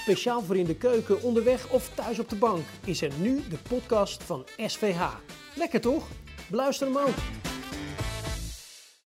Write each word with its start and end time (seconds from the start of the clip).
speciaal 0.00 0.42
voor 0.42 0.56
in 0.56 0.64
de 0.64 0.74
keuken, 0.74 1.22
onderweg 1.22 1.70
of 1.70 1.90
thuis 1.94 2.18
op 2.18 2.28
de 2.28 2.36
bank 2.36 2.64
is 2.84 3.02
er 3.02 3.12
nu 3.18 3.42
de 3.48 3.58
podcast 3.68 4.22
van 4.22 4.44
SVH. 4.56 5.02
Lekker 5.54 5.80
toch? 5.80 6.06
Beluister 6.48 6.86
hem 6.86 6.96
ook. 6.96 7.49